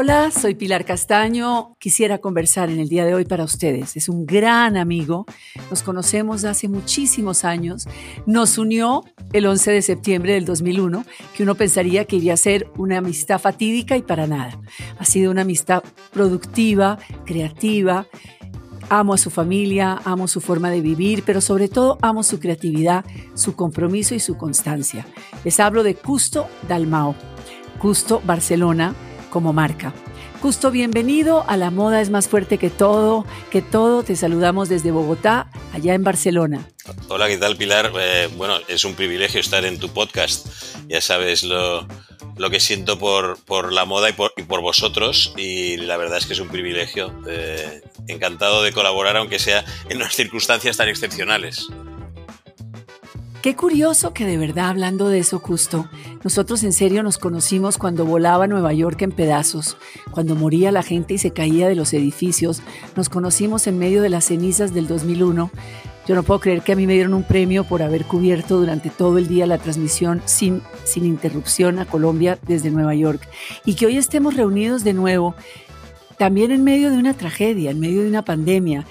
[0.00, 1.74] Hola, soy Pilar Castaño.
[1.80, 3.96] Quisiera conversar en el día de hoy para ustedes.
[3.96, 5.26] Es un gran amigo.
[5.70, 7.88] Nos conocemos hace muchísimos años.
[8.24, 9.02] Nos unió
[9.32, 13.40] el 11 de septiembre del 2001, que uno pensaría que iría a ser una amistad
[13.40, 14.60] fatídica y para nada.
[15.00, 18.06] Ha sido una amistad productiva, creativa.
[18.90, 23.04] Amo a su familia, amo su forma de vivir, pero sobre todo amo su creatividad,
[23.34, 25.04] su compromiso y su constancia.
[25.42, 27.16] Les hablo de Custo Dalmao.
[27.80, 28.94] Custo Barcelona
[29.30, 29.92] como marca.
[30.40, 34.04] Justo bienvenido a La Moda es más fuerte que todo, que todo.
[34.04, 36.68] Te saludamos desde Bogotá, allá en Barcelona.
[37.08, 37.92] Hola, ¿qué tal Pilar?
[38.00, 40.46] Eh, bueno, es un privilegio estar en tu podcast.
[40.88, 41.88] Ya sabes lo,
[42.36, 46.18] lo que siento por, por la moda y por, y por, vosotros y la verdad
[46.18, 47.12] es que es un privilegio.
[47.28, 51.68] Eh, encantado de colaborar, aunque sea en unas circunstancias tan excepcionales.
[53.48, 55.88] Qué curioso que de verdad hablando de eso, Justo,
[56.22, 59.78] nosotros en serio nos conocimos cuando volaba Nueva York en pedazos,
[60.10, 62.60] cuando moría la gente y se caía de los edificios,
[62.94, 65.50] nos conocimos en medio de las cenizas del 2001.
[66.06, 68.90] Yo no puedo creer que a mí me dieron un premio por haber cubierto durante
[68.90, 73.26] todo el día la transmisión sin, sin interrupción a Colombia desde Nueva York
[73.64, 75.34] y que hoy estemos reunidos de nuevo,
[76.18, 78.84] también en medio de una tragedia, en medio de una pandemia.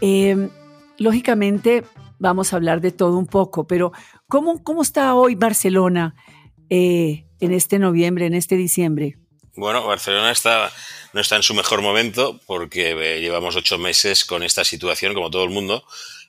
[0.00, 0.48] Eh,
[0.96, 1.84] lógicamente,
[2.20, 3.92] vamos a hablar de todo un poco, pero
[4.28, 6.14] ¿cómo, cómo está hoy Barcelona
[6.68, 9.16] eh, en este noviembre, en este diciembre?
[9.56, 10.70] Bueno, Barcelona está,
[11.12, 15.30] no está en su mejor momento porque eh, llevamos ocho meses con esta situación, como
[15.30, 15.82] todo el mundo.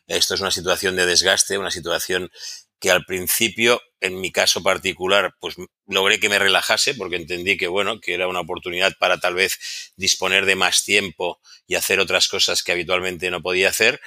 [0.08, 2.32] Esto es una situación de desgaste, una situación
[2.80, 5.56] que al principio, en mi caso particular, pues
[5.86, 9.94] logré que me relajase porque entendí que, bueno, que era una oportunidad para tal vez
[9.98, 14.02] disponer de más tiempo y hacer otras cosas que habitualmente no podía hacer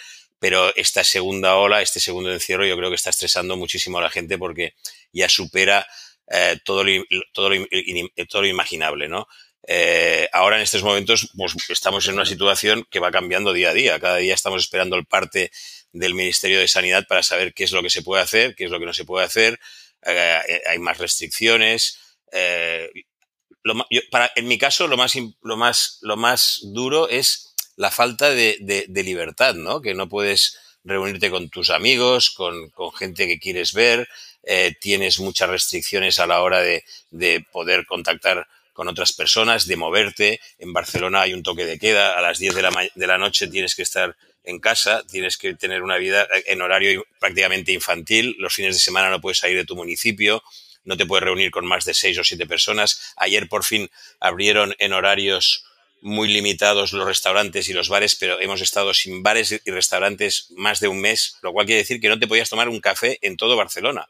[0.45, 4.11] pero esta segunda ola, este segundo encierro, yo creo que está estresando muchísimo a la
[4.11, 4.75] gente porque
[5.11, 5.87] ya supera
[6.31, 9.27] eh, todo, lo, todo, lo, imaginable, ¿no?
[9.67, 13.73] Eh, ahora en estos momentos pues, estamos en una situación que va cambiando día a
[13.73, 13.99] día.
[13.99, 15.51] Cada día estamos esperando el parte
[15.93, 18.71] del Ministerio de Sanidad para saber qué es lo que se puede hacer, qué es
[18.71, 19.59] lo que no se puede hacer.
[20.05, 21.99] Eh, hay más restricciones.
[22.33, 22.91] Eh,
[24.37, 29.03] en mi caso, lo más, lo más, lo más duro es la falta de, de,
[29.03, 29.81] libertad, ¿no?
[29.81, 34.09] Que no puedes reunirte con tus amigos, con, con gente que quieres ver,
[34.43, 39.77] eh, tienes muchas restricciones a la hora de, de, poder contactar con otras personas, de
[39.77, 40.41] moverte.
[40.59, 43.49] En Barcelona hay un toque de queda, a las 10 de la, de la noche
[43.49, 48.55] tienes que estar en casa, tienes que tener una vida en horario prácticamente infantil, los
[48.55, 50.43] fines de semana no puedes salir de tu municipio,
[50.85, 53.15] no te puedes reunir con más de seis o siete personas.
[53.17, 53.91] Ayer por fin
[54.21, 55.65] abrieron en horarios
[56.05, 60.79] muy limitados los restaurantes y los bares, pero hemos estado sin bares y restaurantes más
[60.79, 63.39] de un mes, lo cual quiere decir que no te podías tomar un café en
[63.39, 64.07] todo Barcelona.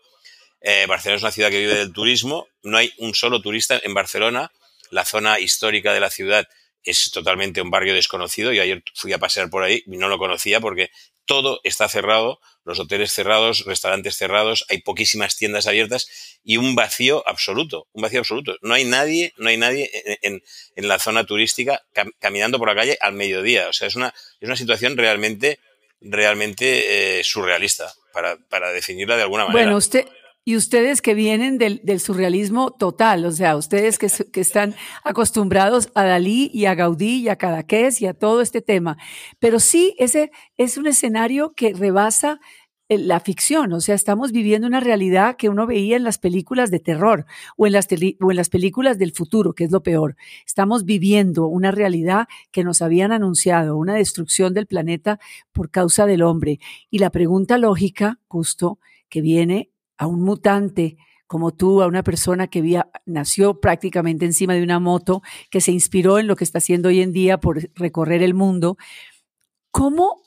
[0.61, 3.95] Eh, Barcelona es una ciudad que vive del turismo, no hay un solo turista en
[3.95, 4.51] Barcelona,
[4.91, 6.49] la zona histórica de la ciudad
[6.85, 8.53] es totalmente un barrio desconocido.
[8.53, 10.91] Yo ayer fui a pasear por ahí y no lo conocía porque
[11.27, 17.27] todo está cerrado, los hoteles cerrados, restaurantes cerrados, hay poquísimas tiendas abiertas y un vacío
[17.27, 18.57] absoluto, un vacío absoluto.
[18.63, 19.91] No hay nadie, no hay nadie
[20.23, 20.43] en,
[20.77, 23.69] en la zona turística cam, caminando por la calle al mediodía.
[23.69, 24.09] O sea, es una,
[24.41, 25.61] es una situación realmente,
[26.01, 29.65] realmente eh, surrealista para, para definirla de alguna manera.
[29.65, 30.07] Bueno, usted,
[30.45, 36.51] y ustedes que vienen del, surrealismo total, o sea, ustedes que, están acostumbrados a Dalí
[36.53, 38.99] y a Gaudí y a Cadaqués y a todo este tema.
[39.39, 42.41] Pero sí, ese es un escenario que rebasa
[42.91, 46.71] eh, la ficción, o sea, estamos viviendo una realidad que uno veía en las películas
[46.71, 47.25] de terror
[47.57, 47.89] en las,
[48.21, 50.17] o en las películas del futuro, que es lo peor.
[50.47, 55.19] Estamos viviendo una realidad que nos habían anunciado, una destrucción del planeta
[55.53, 56.61] por causa del hombre.
[56.91, 58.79] Y la pregunta lógica, justo,
[59.09, 60.97] que viene a un mutante
[61.27, 66.19] como tú, a una persona que nació prácticamente encima de una moto, que se inspiró
[66.19, 68.77] en lo que está haciendo hoy en día por recorrer el mundo,
[69.71, 70.23] ¿cómo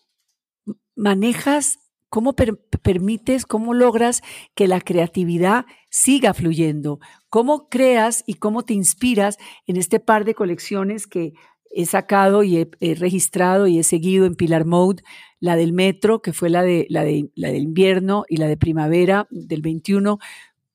[0.95, 1.79] manejas,
[2.09, 4.21] cómo per permites, cómo logras
[4.55, 6.99] que la creatividad siga fluyendo?
[7.29, 11.33] ¿Cómo creas y cómo te inspiras en este par de colecciones que
[11.71, 15.03] he sacado y he, he, registrado y he seguido en Pilar Mode,
[15.39, 18.57] la del metro, que fue la, de, la, de, la del invierno y la de
[18.57, 20.19] primavera del 21.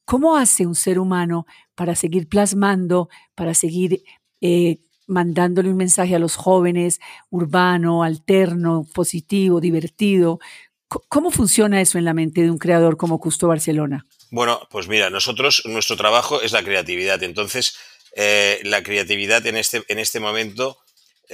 [0.05, 4.03] ¿Cómo hace un ser humano para seguir plasmando, para seguir
[4.41, 7.01] eh, mandándole un mensaje a los jóvenes,
[7.31, 10.39] urbano, alterno, positivo, divertido?
[11.09, 14.05] ¿Cómo funciona eso en la mente de un creador como Custo Barcelona?
[14.31, 17.23] Bueno, pues mira, nosotros, nuestro trabajo es la creatividad.
[17.23, 17.77] Entonces,
[18.15, 20.82] eh, la creatividad en este, en este momento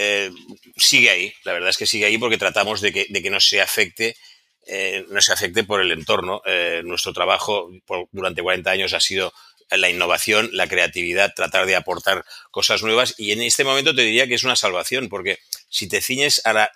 [0.00, 0.30] eh,
[0.76, 1.34] sigue ahí.
[1.42, 4.16] La verdad es que sigue ahí porque tratamos de que, de que no se afecte.
[4.64, 6.40] Eh, no se afecte por el entorno.
[6.46, 7.68] Eh, nuestro trabajo
[8.12, 9.32] durante 40 años ha sido
[9.70, 14.26] la innovación, la creatividad, tratar de aportar cosas nuevas y en este momento te diría
[14.26, 16.70] que es una salvación porque si te ciñes a la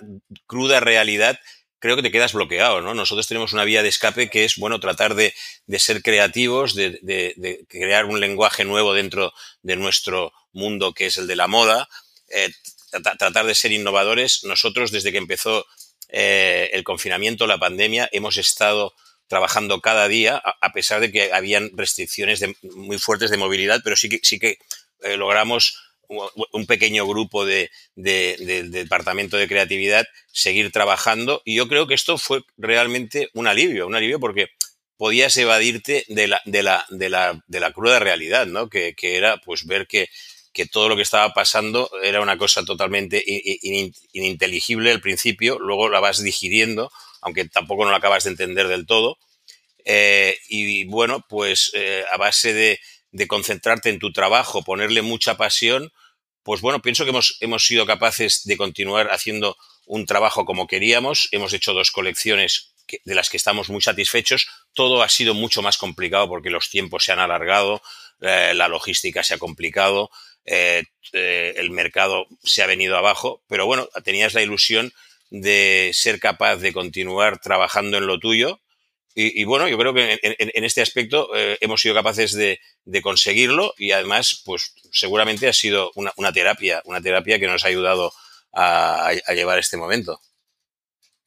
[0.47, 1.39] cruda realidad,
[1.79, 2.93] creo que te quedas bloqueado, ¿no?
[2.93, 5.33] Nosotros tenemos una vía de escape que es, bueno, tratar de,
[5.79, 9.33] ser creativos, de, crear un lenguaje nuevo dentro
[9.63, 11.89] de nuestro mundo que es el de la moda,
[13.19, 14.44] tratar de ser innovadores.
[14.44, 15.67] Nosotros, desde que empezó
[16.09, 18.94] eh, el confinamiento, la pandemia, hemos estado
[19.29, 24.11] trabajando cada día, a, pesar de que habían restricciones muy fuertes de movilidad, pero sí
[24.11, 24.59] que, sí que
[25.00, 25.79] eh, logramos
[26.09, 32.43] un pequeño grupo de, departamento de creatividad seguir trabajando y yo creo que esto fue
[32.59, 34.49] realmente un alivio, un alivio porque
[34.97, 38.69] podías evadirte de la, de la, de la, de la cruda realidad, ¿no?
[38.69, 40.09] Que, que, era pues ver que,
[40.53, 43.23] que todo lo que estaba pasando era una cosa totalmente
[44.13, 46.91] ininteligible al principio, luego la vas digiriendo,
[47.23, 49.19] aunque tampoco no la acabas de entender del todo.
[49.85, 55.37] Eh, y bueno, pues eh, a base de, de, concentrarte en tu trabajo, ponerle mucha
[55.37, 55.91] pasión,
[56.45, 59.57] pues bueno, pienso que hemos, hemos sido capaces de continuar haciendo
[59.87, 61.29] un trabajo como queríamos.
[61.33, 62.72] Hemos hecho dos colecciones
[63.05, 64.49] de las que estamos muy satisfechos.
[64.75, 67.82] Todo ha sido mucho más complicado porque los tiempos se han alargado,
[68.20, 70.11] eh, la logística se ha complicado,
[70.44, 74.93] el mercado se ha venido abajo, pero bueno, tenías la ilusión
[75.31, 78.61] de ser capaz de continuar trabajando en lo tuyo.
[79.14, 82.58] Y, bueno, yo creo que en, este aspecto eh, hemos sido capaces de,
[83.02, 88.12] conseguirlo y además, pues seguramente ha sido una, terapia, una terapia que nos ha ayudado
[88.52, 90.19] a llevar este momento.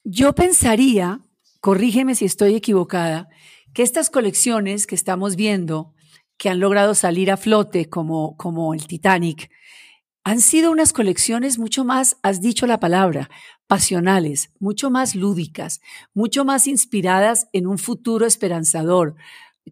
[0.02, 1.18] Yo pensaría,
[1.66, 3.28] corrígeme si estoy equivocada,
[3.74, 5.94] que estas colecciones que estamos viendo,
[6.38, 9.50] que han logrado salir a flote como, como el Titanic,
[10.22, 13.30] han sido unas colecciones mucho más, has dicho la palabra,
[13.66, 15.80] pasionales, mucho más lúdicas,
[16.14, 19.16] mucho más inspiradas en un futuro esperanzador,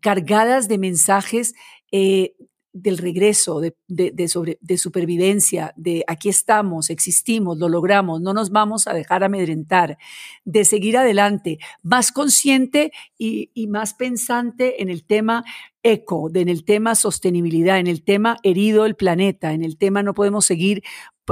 [0.00, 1.55] cargadas de mensajes
[1.93, 2.35] eh,
[2.75, 8.93] del regreso, de, de, supervivencia, de aquí estamos, existimos, lo logramos, no nos vamos a
[8.93, 9.97] dejar amedrentar,
[10.44, 15.44] de seguir adelante, más consciente y, más pensante en el tema
[15.85, 20.12] eco, en el tema sostenibilidad, en el tema herido el planeta, en el tema no
[20.12, 20.82] podemos seguir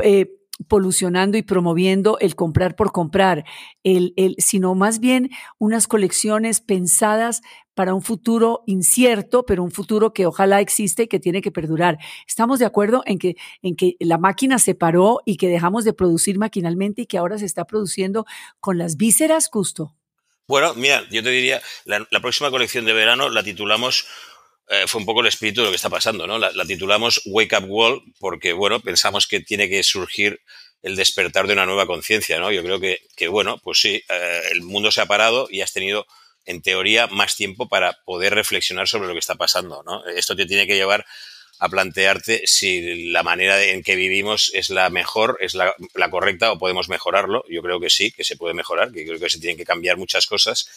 [0.02, 0.30] eh,
[0.68, 3.44] polucionando y promoviendo el comprar por comprar,
[3.82, 7.42] el, el, sino más bien unas colecciones pensadas
[7.74, 11.98] para un futuro incierto, pero un futuro que ojalá existe y que tiene que perdurar.
[12.26, 15.92] Estamos de acuerdo en que, en que la máquina se paró y que dejamos de
[15.92, 18.26] producir maquinalmente y que ahora se está produciendo
[18.60, 19.94] con las vísceras, Justo.
[20.48, 24.06] Bueno, mira, yo te diría, la, próxima colección de verano la titulamos
[24.72, 26.38] eh, fue un poco el espíritu de lo que está pasando, ¿no?
[26.38, 30.40] La, titulamos Wake Up World porque, bueno, pensamos que tiene que surgir
[30.82, 32.50] el despertar de una nueva conciencia, ¿no?
[32.50, 35.72] Yo creo que, que, bueno, pues sí, eh, el mundo se ha parado y has
[35.72, 36.06] tenido
[36.44, 39.82] en teoría, más tiempo para poder reflexionar sobre lo que está pasando.
[39.84, 40.04] ¿no?
[40.06, 41.04] Esto te tiene que llevar
[41.58, 45.74] a plantearte si la manera en que vivimos es la mejor, es la,
[46.10, 47.44] correcta o podemos mejorarlo.
[47.48, 49.96] Yo creo que sí, que se puede mejorar, que creo que se tienen que cambiar
[49.96, 50.68] muchas cosas.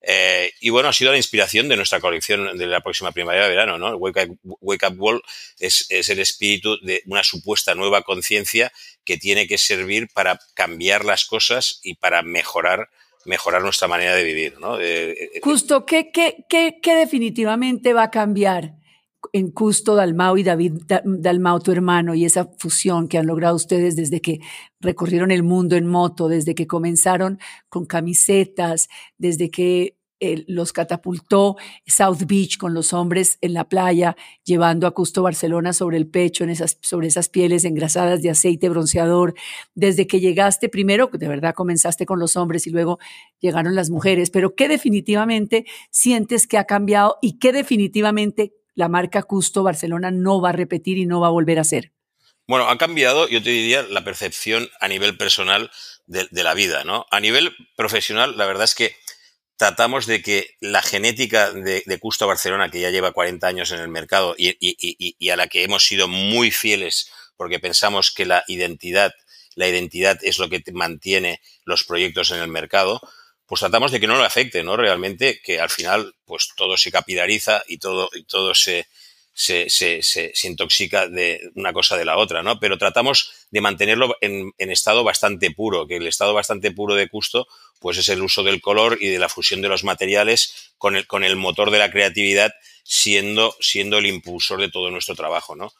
[0.00, 3.96] Eh, y bueno, ha sido la inspiración de nuestra colección de la próxima primavera-verano, ¿no?
[3.96, 5.22] Wake Up, Wake Up World
[5.58, 8.72] es, el espíritu de una supuesta nueva conciencia
[9.04, 12.88] que tiene que servir para cambiar las cosas y para mejorar
[13.24, 14.58] mejorar nuestra manera de vivir.
[14.58, 14.78] ¿no?
[15.42, 18.78] Justo, ¿qué, qué, qué, qué definitivamente va a cambiar
[19.32, 23.96] en Custo Dalmau y David Dalmau, tu hermano, y esa fusión que han logrado ustedes
[23.96, 24.40] desde que
[24.80, 29.98] recorrieron el mundo en moto, desde que comenzaron con camisetas, desde que
[30.48, 31.56] los catapultó
[31.86, 36.44] South Beach con los hombres en la playa, llevando a Custo Barcelona sobre el pecho,
[36.44, 39.34] en esas, sobre esas pieles engrasadas de aceite bronceador.
[39.74, 42.98] Desde que llegaste, primero, de verdad comenzaste con los hombres y luego
[43.38, 49.24] llegaron las mujeres, pero ¿qué definitivamente sientes que ha cambiado y qué definitivamente la marca
[49.24, 51.92] Custo Barcelona no va a repetir y no va a volver a ser?
[52.46, 55.72] Bueno, ha cambiado, yo te diría, la percepción a nivel personal
[56.06, 57.04] de, la vida, ¿no?
[57.10, 58.94] A nivel profesional, la verdad es que
[59.56, 63.88] tratamos de que la genética de, Custo Barcelona, que ya lleva 40 años en el
[63.88, 64.76] mercado y, y,
[65.18, 69.12] y, a la que hemos sido muy fieles porque pensamos que la identidad,
[69.56, 73.00] la identidad es lo que mantiene los proyectos en el mercado,
[73.48, 74.76] pues tratamos de que no lo afecte, ¿no?
[74.76, 78.86] Realmente que al final, pues todo se capilariza y todo, y todo se,
[79.32, 82.60] se, se, se, intoxica de una cosa de la otra, ¿no?
[82.60, 87.08] Pero tratamos de mantenerlo en, en, estado bastante puro, que el estado bastante puro de
[87.08, 90.94] Custo, pues es el uso del color y de la fusión de los materiales con
[90.94, 92.52] el, con el motor de la creatividad
[92.82, 95.72] siendo, siendo el impulsor de todo nuestro trabajo, ¿no?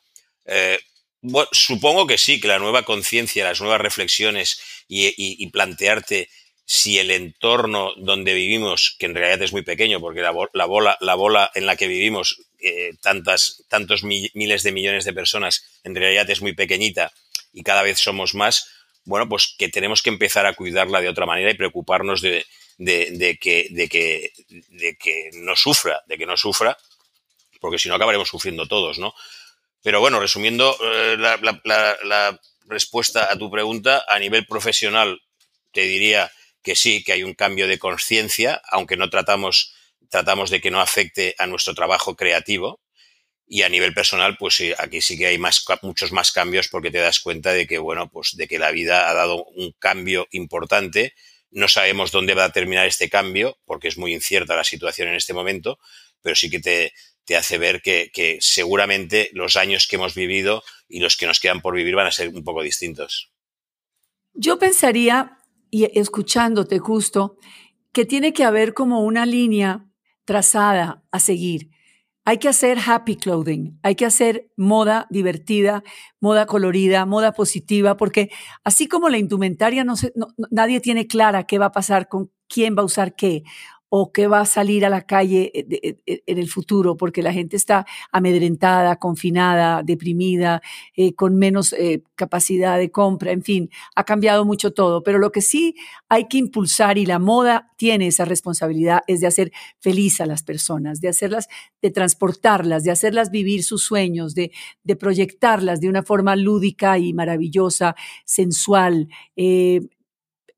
[0.46, 0.78] Eh,
[1.20, 4.58] bueno, supongo que sí, que la nueva conciencia, las nuevas reflexiones
[4.88, 6.30] y, y plantearte
[6.70, 11.14] si el entorno donde vivimos, que en realidad es muy pequeño, porque la, bola, la
[11.14, 16.28] bola en la que vivimos eh, tantas, tantos miles de millones de personas, en realidad
[16.28, 17.10] es muy pequeñita
[17.54, 18.68] y cada vez somos más,
[19.06, 22.44] bueno, pues que tenemos que empezar a cuidarla de otra manera y preocuparnos de,
[22.76, 24.32] que, de, que,
[24.68, 26.76] de que no sufra, de que no sufra,
[27.60, 29.14] porque si no acabaremos sufriendo todos, ¿no?
[29.82, 35.18] Pero bueno, resumiendo eh, la, respuesta a tu pregunta, a nivel profesional
[35.72, 36.30] te diría
[36.68, 39.74] que sí, que hay un cambio de conciencia, aunque no tratamos,
[40.10, 42.82] tratamos de que no afecte a nuestro trabajo creativo.
[43.46, 46.90] Y a nivel personal, pues sí, aquí sí que hay más, muchos más cambios porque
[46.90, 50.28] te das cuenta de que, bueno, pues de que la vida ha dado un cambio
[50.30, 51.14] importante.
[51.50, 55.14] No sabemos dónde va a terminar este cambio porque es muy incierta la situación en
[55.14, 55.78] este momento,
[56.20, 56.92] pero sí que te,
[57.24, 61.62] te hace ver que, seguramente los años que hemos vivido y los que nos quedan
[61.62, 63.32] por vivir van a ser un poco distintos.
[64.34, 65.37] Yo pensaría,
[65.70, 67.36] y escuchándote justo,
[67.92, 69.86] que tiene que haber como una línea
[70.24, 71.70] trazada a seguir.
[72.24, 75.82] Hay que hacer happy clothing, hay que hacer moda divertida,
[76.20, 78.30] moda colorida, moda positiva, porque
[78.64, 79.94] así como la indumentaria, no,
[80.50, 83.44] nadie tiene clara qué va a pasar con quién va a usar qué
[83.90, 87.22] o qué va a salir a la calle eh, eh, eh, en el futuro, porque
[87.22, 90.62] la gente está amedrentada, confinada, deprimida,
[91.16, 91.74] con menos
[92.14, 95.02] capacidad de compra, en fin, ha cambiado mucho todo.
[95.02, 95.74] Pero lo que sí
[96.08, 100.42] hay que impulsar y la moda tiene esa responsabilidad es de hacer feliz a las
[100.42, 101.48] personas, de hacerlas,
[101.80, 104.50] de transportarlas, de hacerlas vivir sus sueños, de,
[104.82, 109.08] de proyectarlas de una forma lúdica y maravillosa, sensual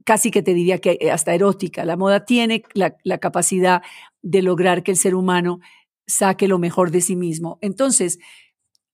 [0.04, 1.84] casi que te diría que eh, hasta erótica.
[1.84, 3.82] La moda tiene la, capacidad
[4.22, 5.60] de lograr que el ser humano
[6.06, 7.58] saque lo mejor de sí mismo.
[7.60, 8.18] Entonces,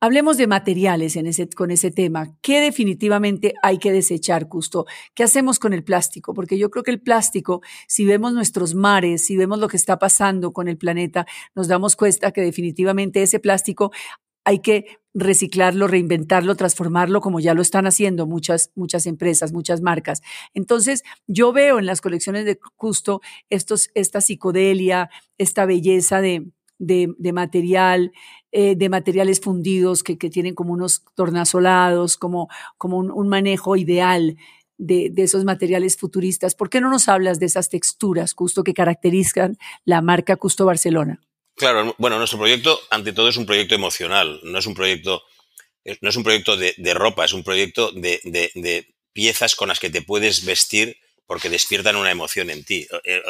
[0.00, 1.18] hablemos de materiales
[1.54, 2.36] con ese tema.
[2.42, 4.84] ¿Qué definitivamente hay que desechar, Custo?
[5.14, 6.34] ¿Qué hacemos con el plástico?
[6.34, 9.98] Porque yo creo que el plástico, si vemos nuestros mares, si vemos lo que está
[9.98, 13.90] pasando con el planeta, nos damos cuenta que definitivamente ese plástico
[14.46, 20.22] hay que reciclarlo, reinventarlo, transformarlo, como ya lo están haciendo muchas, muchas empresas, muchas marcas.
[20.54, 26.46] Entonces, yo veo en las colecciones de Custo estos, esta psicodelia, esta belleza de,
[26.78, 28.12] de, material,
[28.52, 32.48] eh, de materiales fundidos que, que, tienen como unos tornasolados, como,
[32.78, 34.36] como un, manejo ideal
[34.78, 36.54] de, de, esos materiales futuristas.
[36.54, 41.25] ¿Por qué no nos hablas de esas texturas, Custo, que caracterizan la marca Custo Barcelona?
[41.56, 45.24] Claro, bueno, nuestro proyecto, ante todo, es un proyecto emocional, no es un proyecto,
[46.02, 50.02] no es un proyecto de, ropa, es un proyecto de, piezas con las que te
[50.02, 52.86] puedes vestir porque despiertan una emoción en ti.
[53.04, 53.22] Eh,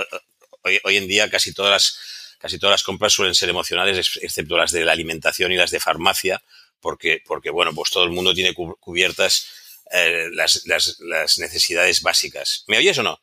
[0.64, 4.56] eh, hoy, en día casi todas las, casi todas las compras suelen ser emocionales, excepto
[4.56, 6.42] las de la alimentación y las de farmacia,
[6.80, 9.47] porque, porque bueno, pues todo el mundo tiene cubiertas
[9.92, 12.64] eh, las, las necesidades básicas.
[12.66, 13.21] ¿Me oyes o no?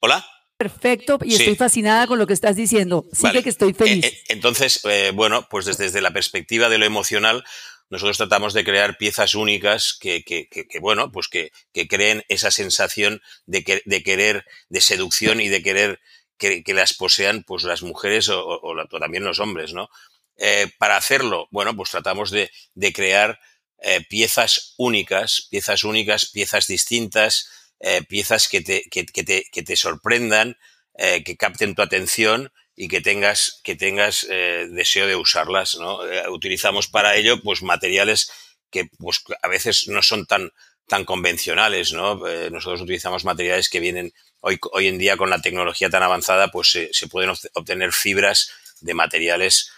[0.00, 0.26] ¿Hola?
[0.62, 3.04] Perfecto y estoy fascinada con lo que estás diciendo.
[3.12, 4.04] Sigue que estoy eh, feliz.
[4.04, 7.44] Eh, entonces, eh, bueno, pues desde, la perspectiva de lo emocional,
[7.90, 11.50] nosotros tratamos de crear piezas únicas que, que, que, bueno, pues que,
[11.88, 16.00] creen esa sensación de, de, querer, de seducción y de querer
[16.38, 18.60] que, las posean pues las mujeres o,
[19.00, 19.88] también los hombres, ¿no?
[20.78, 23.38] para hacerlo, bueno, pues tratamos de, de crear
[24.08, 27.48] piezas únicas, piezas únicas, piezas distintas,
[27.84, 30.56] eh, piezas que te, que, te, que te sorprendan,
[30.94, 35.76] eh, que capten tu atención y que tengas, que tengas eh, deseo de usarlas.
[35.80, 35.98] ¿no?
[36.30, 38.30] utilizamos para ello pues, materiales
[38.70, 40.52] que pues, a veces no son tan,
[40.86, 41.92] tan convencionales.
[41.92, 42.20] ¿no?
[42.50, 46.70] nosotros utilizamos materiales que vienen hoy, hoy en día con la tecnología tan avanzada, pues
[46.70, 49.72] se, se pueden obtener fibras de materiales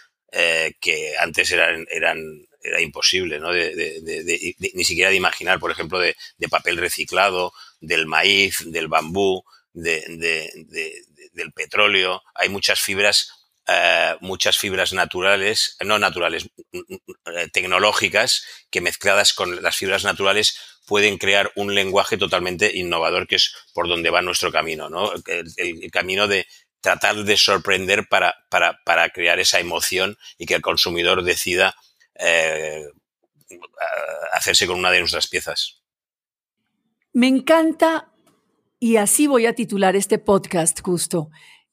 [0.79, 3.51] que antes eran, eran era imposible, ¿no?
[3.51, 6.15] De, de, de, ni siquiera de imaginar, por ejemplo, de,
[6.49, 12.23] papel reciclado, del maíz, del bambú, del petróleo.
[12.33, 13.31] Hay muchas fibras,
[13.67, 20.03] eh, muchas fibras naturales, no naturales, mm, mm, eh, tecnológicas, que mezcladas con las fibras
[20.03, 25.11] naturales pueden crear un lenguaje totalmente innovador, que es por donde va nuestro camino, ¿no?
[25.27, 26.47] el, camino de
[26.79, 31.75] tratar de sorprender para, para, para crear esa emoción y que el consumidor decida
[32.19, 32.85] eh,
[34.33, 35.81] hacerse con una de nuestras piezas.
[37.15, 38.11] Me encanta,
[38.77, 41.29] y así voy a titular este podcast justo,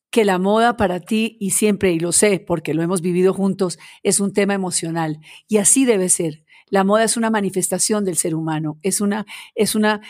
[0.09, 3.77] que la moda para ti, y siempre, y lo sé porque lo hemos vivido juntos,
[4.05, 5.19] es un tema emocional.
[5.49, 6.45] Y así debe ser.
[6.69, 10.01] La moda es una manifestación del ser humano, es una, es una,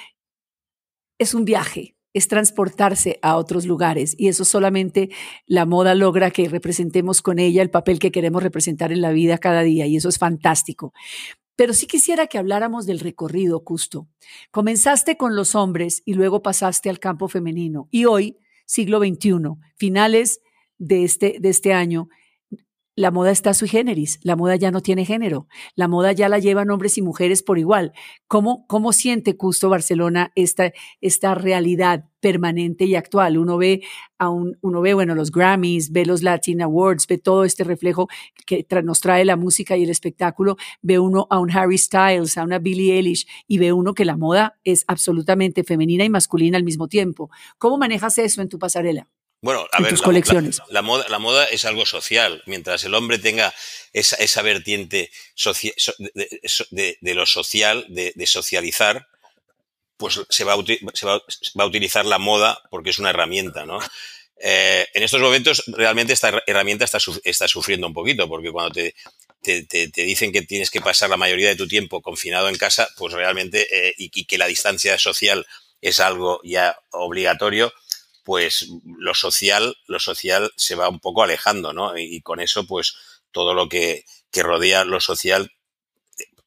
[1.18, 5.08] es un viaje, es transportarse a otros lugares y eso solamente
[5.46, 9.38] la moda logra que representemos con ella el papel que queremos representar en la vida
[9.38, 10.92] cada día y eso es fantástico.
[11.62, 14.08] Pero sí quisiera que habláramos del recorrido, Custo.
[14.50, 20.40] Comenzaste con los hombres y luego pasaste al campo femenino y hoy, siglo XXI, finales
[20.78, 22.08] de este, de este año,
[23.02, 26.38] la moda está sui generis, la moda ya no tiene género, la moda ya la
[26.38, 27.92] llevan hombres y mujeres por igual.
[28.28, 33.38] ¿Cómo, cómo siente Custo Barcelona esta, esta realidad permanente y actual?
[33.38, 33.82] Uno ve,
[34.18, 38.06] a un, uno ve, bueno, los Grammys, ve los Latin Awards, ve todo este reflejo
[38.46, 42.44] que nos trae la música y el espectáculo, ve uno a un Harry Styles, a
[42.44, 46.62] una Billie Eilish y ve uno que la moda es absolutamente femenina y masculina al
[46.62, 47.30] mismo tiempo.
[47.58, 49.08] ¿Cómo manejas eso en tu pasarela?
[49.42, 52.44] Bueno, a ver, la, La, moda, la moda es algo social.
[52.46, 53.52] Mientras el hombre tenga
[53.92, 55.10] esa, esa vertiente
[56.70, 59.08] de, lo social, de, socializar,
[59.96, 61.20] pues se va, a, se, va,
[61.58, 63.80] a, utilizar la moda porque es una herramienta, ¿no?
[64.44, 68.94] Eh, en estos momentos realmente esta herramienta está, está sufriendo un poquito porque cuando te,
[69.40, 72.88] te, te, dicen que tienes que pasar la mayoría de tu tiempo confinado en casa,
[72.96, 75.44] pues realmente, eh, y, y, que la distancia social
[75.80, 77.72] es algo ya obligatorio,
[78.22, 81.96] pues lo social, lo social se va un poco alejando, ¿no?
[81.98, 82.94] Y, con eso, pues
[83.30, 85.52] todo lo que, que rodea lo social,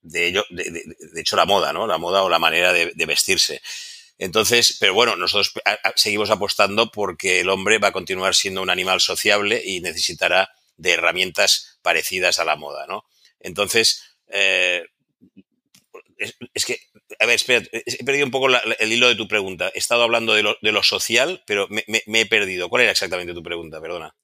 [0.01, 1.88] de, ello, de, hecho la moda, ¿no?
[1.88, 3.62] La moda o la manera de, vestirse.
[4.17, 5.51] Entonces, pero bueno, nosotros
[5.96, 10.91] seguimos apostando porque el hombre va a continuar siendo un animal sociable y necesitará de
[10.91, 13.05] herramientas parecidas a la moda, ¿no?
[13.39, 14.86] Entonces, eh,
[16.53, 16.79] es, que,
[17.19, 18.48] a ver, espera, he perdido un poco
[18.79, 19.72] el hilo de tu pregunta.
[19.74, 22.69] He estado hablando de lo, de lo social, pero me, he perdido.
[22.69, 23.81] ¿Cuál era exactamente tu pregunta?
[23.81, 24.15] Perdona.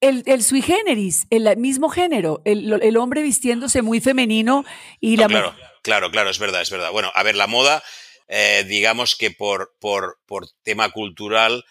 [0.00, 4.64] El, el sui generis, el mismo género, el, hombre vistiéndose muy femenino
[5.00, 5.26] y la...
[5.26, 6.92] Claro, claro, claro, es verdad, es verdad.
[6.92, 7.82] Bueno, a ver, la moda,
[8.28, 11.64] eh, digamos que por, por, por tema cultural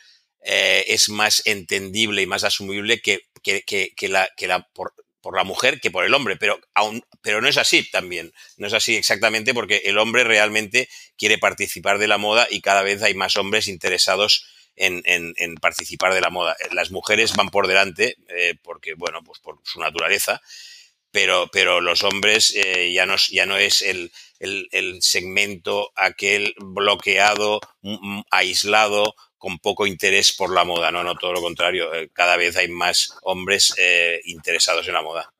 [0.44, 4.94] eh, es más entendible y más asumible que, que, que, la, que la, por,
[5.28, 8.32] por la mujer que por el hombre, pero, aún, pero no es así también.
[8.56, 12.82] No es así exactamente porque el hombre realmente quiere participar de la moda y cada
[12.82, 16.56] vez hay más hombres interesados en, en, participar de la moda.
[16.72, 20.42] Las mujeres van por delante eh, porque, bueno, pues por su naturaleza,
[21.12, 26.54] pero, pero los hombres eh, ya, no, ya no es el, el, el segmento aquel
[26.60, 27.60] bloqueado,
[28.32, 32.58] aislado con poco interés por la moda, no, no, todo lo contrario, eh, cada vez
[32.58, 35.34] hay más hombres eh, interesados en la moda.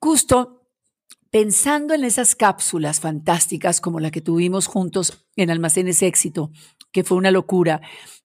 [0.00, 0.62] Justo
[1.30, 6.50] pensando en esas cápsulas fantásticas como la que tuvimos juntos en Almacenes Éxito,
[6.92, 7.80] que fue una locura,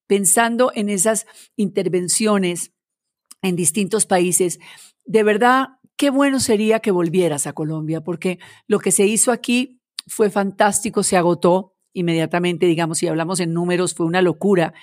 [0.08, 1.26] pensando en esas
[1.56, 2.74] intervenciones
[3.42, 4.60] en distintos países,
[5.06, 9.82] de verdad, qué bueno sería que volvieras a Colombia, porque lo que se hizo aquí
[10.08, 14.74] fue fantástico, se agotó, inmediatamente, digamos, si hablamos en números, fue una locura,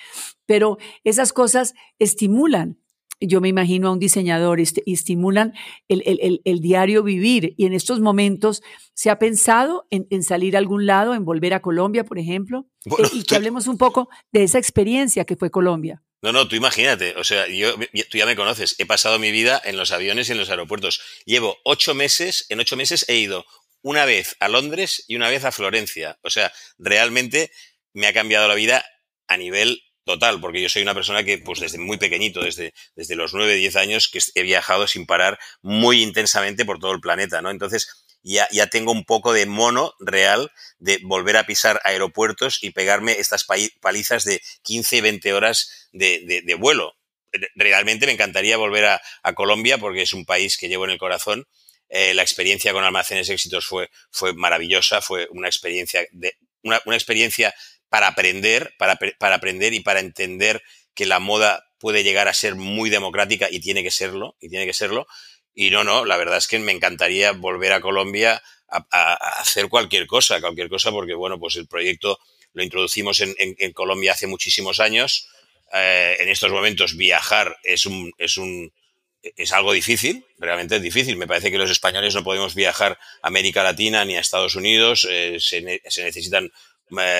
[0.44, 2.78] pero esas cosas estimulan.
[3.20, 5.54] Yo me imagino a un diseñador, y estimulan
[5.88, 7.54] el, el, el, diario vivir.
[7.56, 8.62] Y en estos momentos,
[8.94, 12.66] ¿se ha pensado en, salir a algún lado, en volver a Colombia, por ejemplo?
[12.98, 16.02] Eh, y que hablemos un poco de esa experiencia que fue Colombia.
[16.20, 17.76] No, no, tú imagínate, o sea, yo,
[18.10, 21.00] tú ya me conoces, he pasado mi vida en los aviones y en los aeropuertos.
[21.24, 23.46] Llevo ocho meses, en ocho meses he ido
[23.82, 26.18] una vez a Londres y una vez a Florencia.
[26.22, 27.50] O sea, realmente
[27.92, 28.84] me ha cambiado la vida
[29.28, 33.16] a nivel total, porque yo soy una persona que, pues desde muy pequeñito, desde, desde
[33.16, 37.42] los 9, 10 años, que he viajado sin parar muy intensamente por todo el planeta,
[37.42, 37.50] ¿no?
[37.50, 37.88] Entonces,
[38.22, 43.12] ya, ya tengo un poco de mono real de volver a pisar aeropuertos y pegarme
[43.12, 43.46] estas
[43.80, 46.96] palizas de 15 y 20 horas de, de, vuelo.
[47.54, 50.98] Realmente me encantaría volver a, a Colombia porque es un país que llevo en el
[50.98, 51.46] corazón
[51.88, 56.96] eh, la experiencia con Almacenes Éxitos fue, fue maravillosa, fue una experiencia, de, una, una
[56.96, 57.54] experiencia
[57.94, 60.64] para aprender, para, para aprender y para entender
[60.96, 64.66] que la moda puede llegar a ser muy democrática y tiene que serlo, y tiene
[64.66, 65.06] que serlo.
[65.54, 70.08] Y no, no, la verdad es que me encantaría volver a Colombia a, hacer cualquier
[70.08, 72.18] cosa, cualquier cosa, porque bueno, pues el proyecto
[72.52, 75.28] lo introducimos en, Colombia hace muchísimos años.
[75.72, 78.72] Eh, en estos momentos viajar es un, es un,
[79.22, 81.16] es algo difícil, realmente es difícil.
[81.16, 85.06] Me parece que los españoles no podemos viajar a América Latina ni a Estados Unidos,
[85.08, 86.50] eh, se, necesitan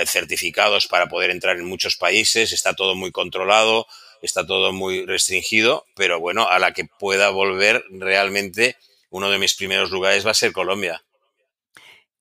[0.07, 3.87] certificados para poder entrar en muchos países, está todo muy controlado,
[4.23, 8.77] está todo muy restringido, pero bueno, a la que pueda volver realmente
[9.11, 11.03] uno de mis primeros lugares va a ser Colombia.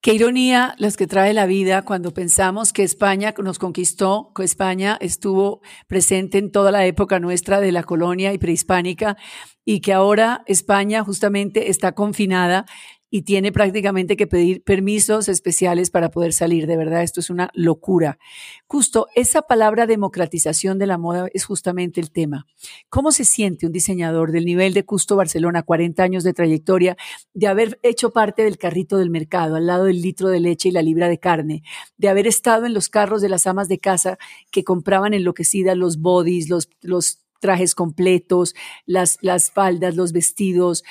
[0.03, 4.97] Qué ironía las que trae la vida cuando pensamos que España nos conquistó, que España
[4.99, 9.15] estuvo presente en toda la época nuestra de la colonia y prehispánica
[9.63, 12.65] y que ahora España justamente está confinada
[13.15, 16.65] y tiene prácticamente que pedir permisos especiales para poder salir.
[16.65, 18.17] De verdad, esto es una locura.
[18.65, 22.47] Justo, esa palabra democratización de la moda es justamente el tema.
[22.89, 26.97] ¿Cómo se siente un diseñador del nivel de Custo Barcelona, 40 años de trayectoria,
[27.35, 30.71] de haber hecho parte del carrito del mercado, al lado del litro de leche y
[30.71, 31.61] la libra de carne,
[31.97, 34.17] de haber estado en los carros de las amas de casa
[34.49, 38.55] que compraban enloquecidas los bodies, los, trajes completos,
[38.87, 40.83] las, las faldas, los vestidos,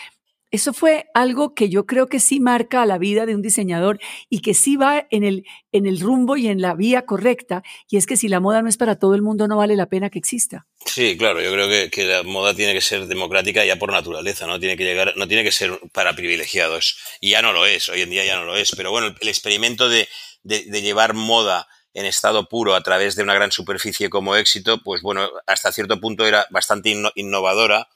[0.52, 4.42] eso fue algo que yo creo que sí marca la vida de un diseñador y
[4.42, 7.62] que sí va en el, en el rumbo y en la vía correcta.
[7.88, 9.86] Y es que si la moda no es para todo el mundo, no vale la
[9.86, 10.66] pena que exista.
[10.84, 14.46] Sí, claro, yo creo que, que, la moda tiene que ser democrática ya por naturaleza,
[14.46, 14.60] ¿no?
[14.60, 16.98] Tiene que llegar, no tiene que ser para privilegiados.
[17.22, 18.72] Y ya no lo es, hoy en día ya no lo es.
[18.76, 20.06] Pero bueno, el, experimento de,
[20.42, 24.82] de, de llevar moda en estado puro a través de una gran superficie como éxito,
[24.82, 27.88] pues bueno, hasta cierto punto era bastante innovadora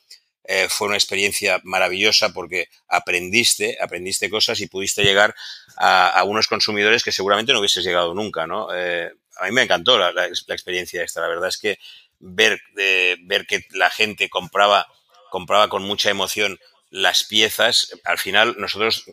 [0.48, 5.35] eh, fue una experiencia maravillosa porque aprendiste, aprendiste cosas y pudiste llegar
[5.76, 8.68] a, unos consumidores que seguramente no hubieses llegado nunca, ¿no?
[8.72, 11.20] Eh, a mí me encantó la, experiencia esta.
[11.20, 11.78] La verdad es que
[12.20, 14.87] ver, eh, ver que la gente compraba,
[15.30, 19.04] compraba con mucha emoción las piezas, al final nosotros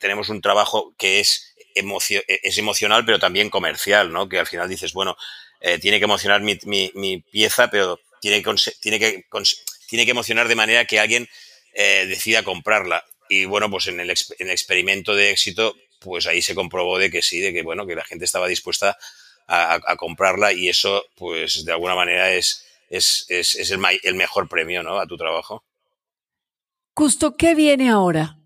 [0.00, 4.28] tenemos un trabajo que es, es emocional pero también comercial, ¿no?
[4.28, 5.16] Que al final dices, bueno,
[5.80, 9.24] tiene que emocionar mi, mi, mi pieza, pero tiene que, tiene que
[9.90, 11.28] tiene que emocionar de manera que alguien
[11.74, 13.04] eh, decida comprarla.
[13.28, 17.40] Y bueno, pues en el, experimento de éxito, pues ahí se comprobó de que sí,
[17.40, 18.96] de que bueno, que la gente estaba dispuesta
[19.48, 25.00] a, comprarla y eso, pues de alguna manera es, es, el, el, mejor premio, ¿no?
[25.00, 25.64] A tu trabajo.
[26.94, 28.39] Justo, ¿qué viene ahora?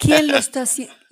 [0.16, 0.64] ¿Quién lo está,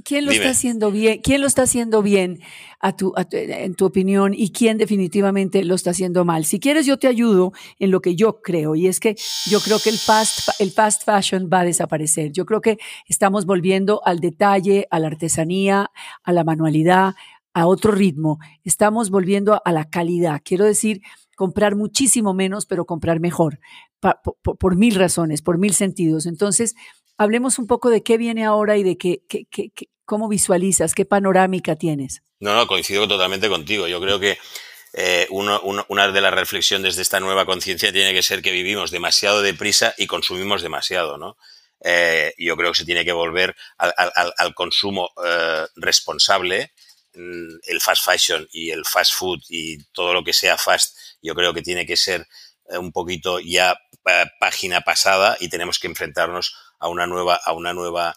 [0.02, 1.20] quién lo está haciendo bien?
[1.22, 2.40] ¿Quién lo está haciendo bien
[2.80, 6.46] a tu, en tu opinión y quién definitivamente lo está haciendo mal?
[6.46, 9.14] Si quieres, yo te ayudo en lo que yo creo y es que
[9.46, 12.32] yo creo que el fast, el fast fashion va a desaparecer.
[12.32, 15.90] Yo creo que estamos volviendo al detalle, a la artesanía,
[16.22, 17.14] a la manualidad,
[17.52, 18.38] a otro ritmo.
[18.64, 20.40] Estamos volviendo a la calidad.
[20.42, 21.02] Quiero decir,
[21.38, 23.60] comprar muchísimo menos, pero comprar mejor,
[24.58, 26.26] por, mil razones, por mil sentidos.
[26.26, 26.74] Entonces,
[27.18, 29.72] hablemos un poco de qué viene ahora y de qué, qué, qué,
[30.04, 32.22] cómo visualizas, qué panorámica tienes.
[32.40, 33.86] No, no, coincido totalmente contigo.
[33.88, 34.38] Yo creo que
[34.94, 39.42] eh, una de las reflexiones de esta nueva conciencia tiene que ser que vivimos demasiado
[39.42, 41.36] deprisa y consumimos demasiado, ¿no?
[41.84, 46.72] Eh, yo creo que se tiene que volver al, consumo eh, responsable,
[47.14, 51.34] mm, el fast fashion y el fast food y todo lo que sea fast, yo
[51.34, 52.26] creo que tiene que ser
[52.70, 53.78] un poquito ya
[54.40, 58.14] página pasada y tenemos que enfrentarnos a una nueva, a una nueva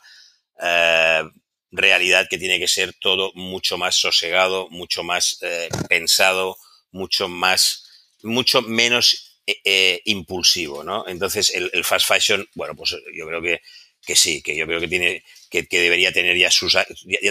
[0.61, 1.23] eh,
[1.71, 6.57] realidad que tiene que ser todo mucho más sosegado, mucho más eh, pensado,
[6.91, 11.07] mucho más, mucho menos eh, impulsivo, ¿no?
[11.07, 13.61] Entonces, el, fast fashion, bueno, pues yo creo que,
[14.05, 16.85] que sí, que yo creo que tiene, que, debería tener ya sus, ya,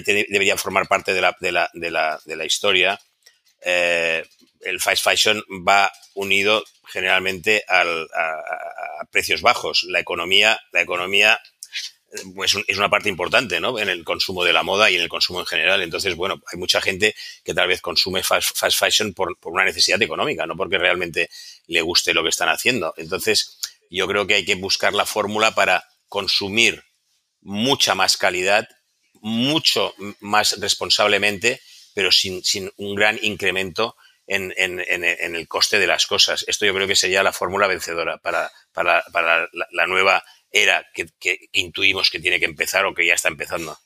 [0.04, 3.00] debería formar parte de la, de la, de la, de la historia.
[4.60, 9.84] El fast fashion va unido generalmente al, a, precios bajos.
[9.88, 11.40] La economía, la economía
[12.34, 13.78] pues, es una parte importante ¿no?
[13.78, 15.82] en el consumo de la moda y en el consumo en general.
[15.82, 20.46] Entonces, bueno, hay mucha gente que tal vez consume fast, fashion por, una necesidad económica,
[20.46, 21.30] no porque realmente
[21.66, 22.94] le guste lo que están haciendo.
[22.96, 23.58] Entonces,
[23.90, 26.82] yo creo que hay que buscar la fórmula para consumir
[27.40, 28.68] mucha más calidad,
[29.14, 31.60] mucho más responsablemente,
[31.94, 32.42] pero sin
[32.76, 33.96] un gran incremento
[34.30, 36.44] en, el coste de las cosas.
[36.46, 40.86] Esto yo creo que sería la fórmula vencedora para, para, para la, la, nueva era
[40.94, 43.76] que, que, intuimos que tiene que empezar o que ya está empezando.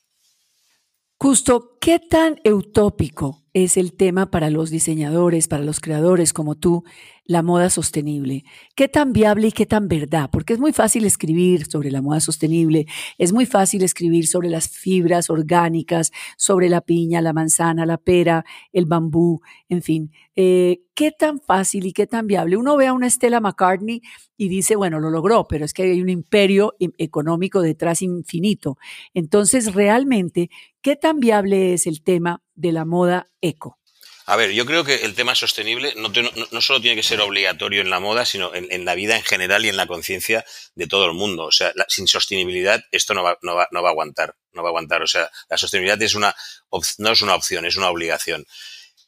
[1.16, 6.84] Justo, ¿qué tan utópico es el tema para los diseñadores, para los creadores como tú,
[7.24, 8.44] la moda sostenible.
[8.76, 10.28] ¿Qué tan viable y qué tan verdad?
[10.30, 12.86] Porque es muy fácil escribir sobre la moda sostenible,
[13.18, 18.44] es muy fácil escribir sobre las fibras orgánicas, sobre la piña, la manzana, la pera,
[18.72, 20.12] el bambú, en fin.
[20.36, 22.56] Eh, ¿Qué tan fácil y qué tan viable?
[22.56, 24.02] Uno ve a una Stella McCartney
[24.36, 28.76] y dice, bueno, lo logró, pero es que hay un imperio económico detrás infinito.
[29.14, 30.50] Entonces, realmente,
[30.82, 33.78] ¿qué tan viable es el tema de la moda eco?
[34.26, 37.90] A ver, yo creo que el tema sostenible no, solo tiene que ser obligatorio en
[37.90, 41.04] la moda, sino en, en la vida en general y en la conciencia de todo
[41.04, 41.44] el mundo.
[41.44, 44.34] O sea, la, sin sostenibilidad esto no va, no, va, no va a aguantar.
[44.52, 45.02] No va a aguantar.
[45.02, 46.34] O sea, la sostenibilidad es una,
[46.98, 48.46] no es una opción, es una obligación.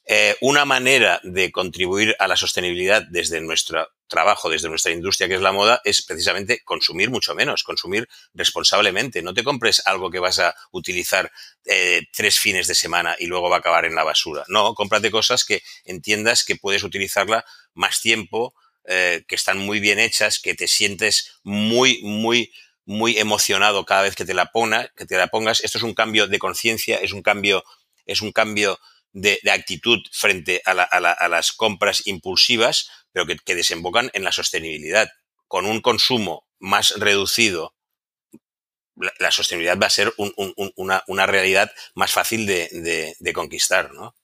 [0.08, 5.34] Eh, una manera de contribuir a la sostenibilidad desde nuestro trabajo, desde nuestra industria que
[5.34, 9.20] es la moda, es precisamente consumir mucho menos, consumir responsablemente.
[9.20, 11.32] No te compres algo que vas a utilizar
[11.64, 14.44] eh, tres fines de semana y luego va a acabar en la basura.
[14.46, 19.98] No, cómprate cosas que entiendas que puedes utilizarla más tiempo, eh, que están muy bien
[19.98, 22.52] hechas, que te sientes muy, muy,
[22.84, 25.64] muy emocionado cada vez que te la pongas, que te la pongas.
[25.64, 27.64] Esto es un cambio de conciencia, es un cambio,
[28.06, 28.78] es un cambio
[29.16, 33.54] de, de actitud frente a, la, a, la, a, las compras impulsivas, pero que, que,
[33.54, 35.08] desembocan en la sostenibilidad.
[35.48, 37.74] Con un consumo más reducido,
[38.94, 43.16] la, la sostenibilidad va a ser un, un, una, una, realidad más fácil de, de,
[43.18, 44.14] de conquistar, ¿no?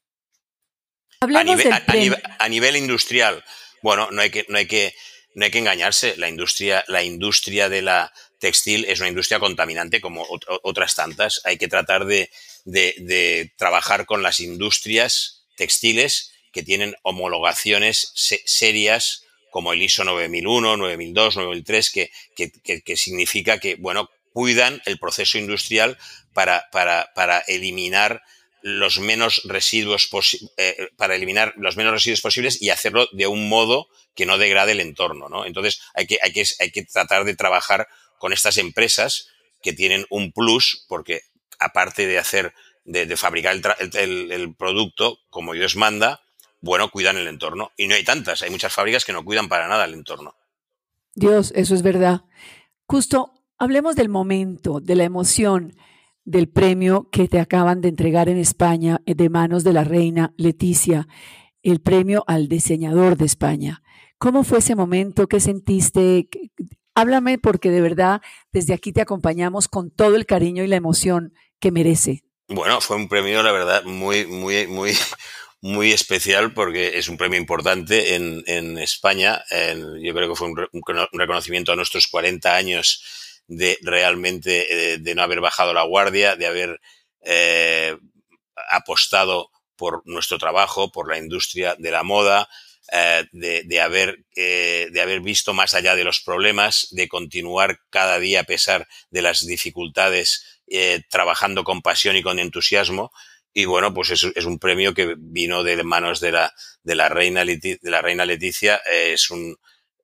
[1.26, 3.44] Nivel, a, nivel, a nivel industrial,
[3.80, 4.92] bueno, no hay que, no hay que
[5.34, 10.02] no hay que engañarse, la industria, la industria de la textil es una industria contaminante
[10.02, 10.26] como
[10.62, 11.40] otras tantas.
[11.44, 12.28] Hay que tratar de,
[12.64, 21.36] de, trabajar con las industrias textiles que tienen homologaciones serias como el ISO 9001, 9002,
[21.36, 25.98] 9003, que, que, que, significa que, bueno, cuidan el proceso industrial
[26.32, 28.22] para, para, para eliminar
[28.62, 30.08] los menos residuos
[30.56, 34.72] eh, para eliminar los menos residuos posibles y hacerlo de un modo que no degrade
[34.72, 35.44] el entorno, ¿no?
[35.44, 39.28] Entonces hay que, hay que, hay que tratar de trabajar con estas empresas
[39.62, 41.22] que tienen un plus porque
[41.64, 43.56] aparte de hacer, de, fabricar
[43.94, 46.20] el, producto como Dios manda,
[46.60, 47.72] bueno, cuidan el entorno.
[47.76, 50.34] Y no hay tantas, hay muchas fábricas que no cuidan para nada el entorno.
[51.14, 52.22] Dios, eso es verdad.
[52.86, 55.74] Justo, hablemos del momento, de la emoción
[56.24, 60.32] del premio que te acaban de entregar en España eh, de manos de la reina
[60.36, 61.08] Leticia,
[61.62, 63.82] el premio al diseñador de España.
[64.18, 65.26] ¿Cómo fue ese momento?
[65.26, 66.28] ¿Qué sentiste?
[66.94, 68.20] Háblame porque de verdad
[68.52, 71.32] desde aquí te acompañamos con todo el cariño y la emoción
[71.70, 72.24] merece.
[72.48, 74.96] Bueno, fue un premio, la verdad, muy, muy, muy,
[75.62, 79.42] muy especial porque es un premio importante en, en España.
[79.50, 83.02] yo creo que fue un, reconocimiento a nuestros 40 años
[83.46, 86.80] de realmente eh, de no haber bajado la guardia, de haber
[87.22, 87.96] eh,
[88.70, 92.48] apostado por nuestro trabajo, por la industria de la moda,
[92.92, 98.40] eh, de, haber, de haber visto más allá de los problemas, de continuar cada día
[98.40, 100.51] a pesar de las dificultades,
[101.10, 103.12] trabajando con pasión y con entusiasmo.
[103.54, 107.08] Y bueno, pues es, es, un premio que vino de manos de la, de la,
[107.08, 108.76] reina, de la reina Leticia.
[108.86, 109.58] es un,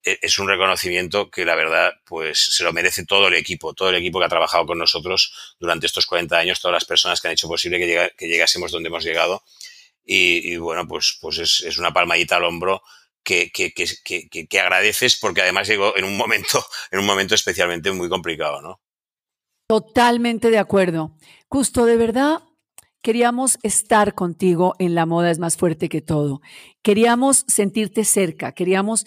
[0.05, 3.91] e, es un reconocimiento que la verdad pues se lo merece todo el equipo, todo
[3.91, 7.29] el equipo que ha trabajado con nosotros durante estos 40 años, todas las personas que
[7.29, 9.43] han hecho posible que, que llegásemos donde hemos llegado.
[10.11, 12.83] Y, bueno, pues, pues es, es, una palmadita al hombro
[13.23, 18.09] que, que, que, agradeces porque además llegó en un momento, en un momento especialmente muy
[18.09, 18.81] complicado, ¿no?
[19.69, 21.15] Totalmente de acuerdo.
[21.47, 22.39] Justo, de verdad,
[23.03, 26.41] queríamos estar contigo en La Moda es más fuerte que todo.
[26.81, 29.05] Queríamos sentirte cerca, queríamos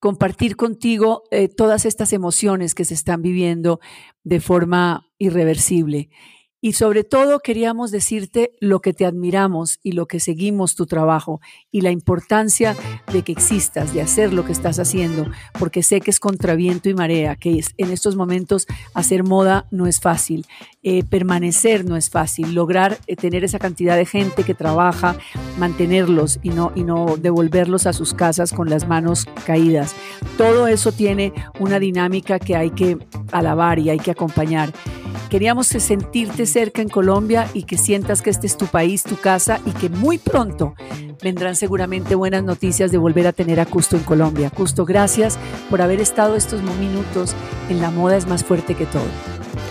[0.00, 3.78] compartir contigo eh, todas estas emociones que se están viviendo
[4.24, 6.10] de forma irreversible.
[6.62, 11.40] Y sobre todo queríamos decirte lo que te admiramos y lo que seguimos tu trabajo
[11.70, 12.76] y la importancia
[13.12, 15.26] de que existas, de hacer lo que estás haciendo,
[15.58, 19.66] porque sé que es contra viento y marea, que es, en estos momentos hacer moda
[19.70, 20.46] no es fácil,
[20.82, 25.16] eh, permanecer no es fácil, lograr eh, tener esa cantidad de gente que trabaja,
[25.58, 29.94] mantenerlos y no, y no devolverlos a sus casas con las manos caídas.
[30.36, 32.98] Todo eso tiene una dinámica que hay que
[33.32, 34.72] alabar y hay que acompañar.
[35.30, 39.60] Queríamos sentirte cerca en Colombia y que sientas que este es tu país, tu casa
[39.64, 40.74] y que muy pronto
[41.22, 44.50] vendrán seguramente buenas noticias de volver a tener a Custo en Colombia.
[44.50, 45.38] Custo, gracias
[45.70, 47.36] por haber estado estos minutos
[47.68, 49.06] en La Moda es más fuerte que todo.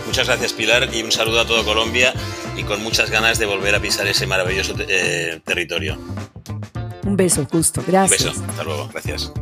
[0.05, 2.13] Muchas gracias Pilar y un saludo a todo Colombia
[2.55, 5.97] y con muchas ganas de volver a pisar ese maravilloso eh, territorio.
[7.03, 7.83] Un beso, Custo.
[7.85, 8.21] Gracias.
[8.21, 8.45] Un beso.
[8.49, 8.89] Hasta luego.
[8.93, 9.33] Gracias.